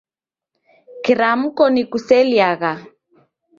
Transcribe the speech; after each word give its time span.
Kiramko 1.03 1.63
nikuseliagha 1.73 2.71